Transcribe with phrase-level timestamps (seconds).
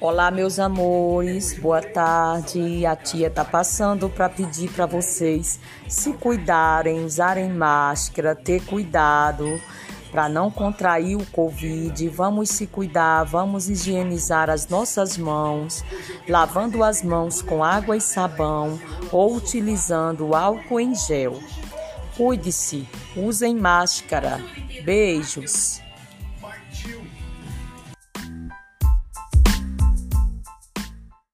[0.00, 2.86] Olá, meus amores, boa tarde.
[2.86, 9.60] A tia tá passando para pedir para vocês se cuidarem, usarem máscara, ter cuidado
[10.12, 12.08] para não contrair o Covid.
[12.10, 15.82] Vamos se cuidar, vamos higienizar as nossas mãos,
[16.28, 18.78] lavando as mãos com água e sabão
[19.10, 21.40] ou utilizando álcool em gel.
[22.16, 22.86] Cuide-se,
[23.16, 24.40] usem máscara.
[24.84, 25.82] Beijos.